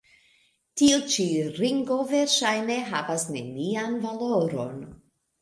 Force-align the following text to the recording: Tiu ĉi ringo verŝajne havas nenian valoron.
Tiu 0.81 0.95
ĉi 1.15 1.25
ringo 1.57 1.97
verŝajne 2.13 2.79
havas 2.89 3.27
nenian 3.37 4.01
valoron. 4.09 4.83